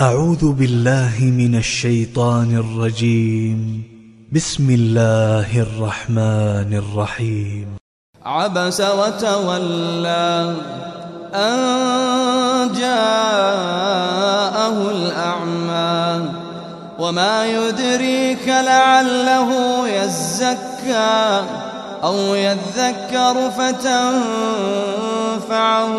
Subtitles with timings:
[0.00, 3.82] أعوذ بالله من الشيطان الرجيم.
[4.32, 7.66] بسم الله الرحمن الرحيم.
[8.24, 10.56] عبس وتولى
[11.34, 11.58] أن
[12.80, 13.06] جاءه
[14.90, 16.28] الأعمى.
[16.98, 19.50] وما يدريك لعله
[19.88, 21.44] يزكى
[22.04, 24.48] أو يذكر فتنفعه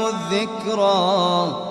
[0.10, 1.71] الذكرى.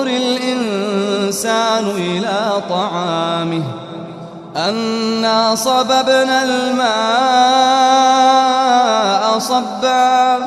[0.06, 3.62] الإنسان إلى طعامه.
[4.56, 6.90] أنا صببنا الماء
[9.38, 10.38] صبا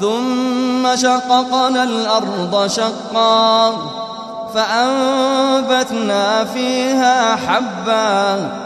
[0.00, 3.72] ثم شققنا الأرض شقا.
[4.54, 8.65] فأنبتنا فيها حبا.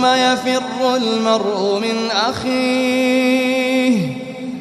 [0.00, 3.96] يوم يفر المرء من أخيه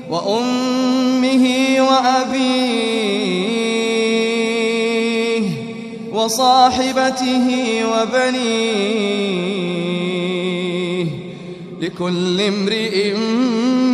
[0.10, 1.46] وأمه
[1.80, 2.90] وأبيه
[6.14, 7.48] وصاحبته
[7.86, 8.60] وبنيه
[11.82, 13.14] لكل امرئ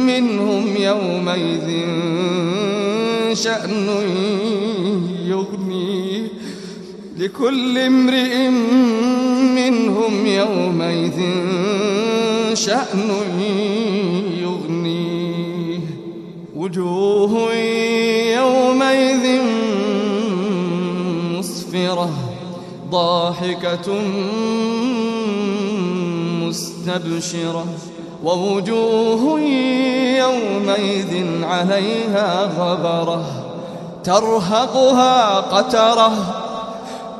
[0.06, 1.69] منهم يومئذ
[3.33, 3.88] شأن
[5.25, 6.27] يغنيه
[7.17, 8.50] لكل امرئ
[9.71, 11.19] منهم يومئذ
[12.53, 13.09] شأن
[14.41, 15.79] يغنيه.
[16.55, 17.53] وجوه
[18.35, 19.25] يومئذ
[21.37, 22.09] مسفرة
[22.91, 23.87] ضاحكة
[26.41, 27.65] مستبشرة.
[28.23, 29.39] ووجوه
[30.19, 33.23] يومئذ عليها غبرة
[34.03, 36.13] ترهقها قترة.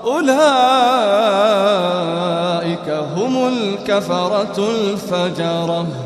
[0.04, 2.05] أولئك
[3.48, 6.05] الكفرة الفجرة.